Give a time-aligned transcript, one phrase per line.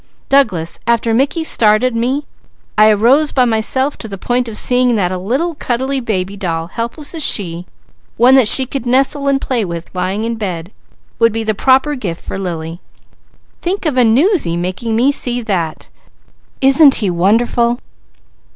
[0.29, 2.25] Douglas, after Mickey started me
[2.75, 6.65] I arose by myself to the point of seeing that a little cuddly baby doll,
[6.69, 7.67] helpless as she,
[8.17, 10.71] one that she could nestle, and play with lying in bed
[11.19, 12.81] would be the proper gift for Lily.
[13.61, 15.89] Think of a 'newsy' making me see that!
[16.61, 17.77] Isn't he wonderful?"